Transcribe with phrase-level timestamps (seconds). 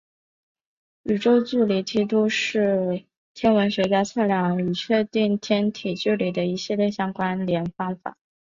[1.03, 3.05] 宇宙距离梯度是
[3.35, 8.17] 天文学家测量与确定天体距离的一系列相关联方法。